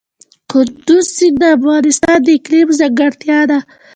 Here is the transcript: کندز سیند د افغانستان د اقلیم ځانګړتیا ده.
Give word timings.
کندز 0.51 1.05
سیند 1.15 1.37
د 1.41 1.43
افغانستان 1.57 2.17
د 2.23 2.27
اقلیم 2.37 2.67
ځانګړتیا 2.79 3.39
ده. 3.49 3.59